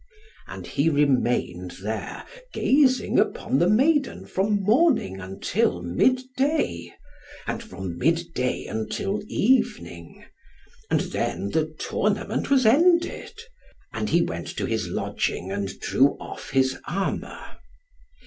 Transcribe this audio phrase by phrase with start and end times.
[0.47, 6.91] And he remained there, gazing upon the maiden from morning until mid day,
[7.45, 10.25] and from mid day until evening;
[10.89, 13.39] and then the tournament was ended;
[13.93, 17.57] and he went to his lodging, and drew off his armour.